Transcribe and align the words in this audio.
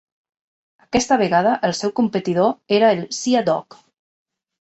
Aquesta 0.85 1.17
vegada 1.21 1.51
el 1.69 1.75
seu 1.79 1.93
competidor 1.99 2.55
era 2.79 2.89
el 2.95 3.05
"Sea 3.19 3.45
Dog". 3.51 3.79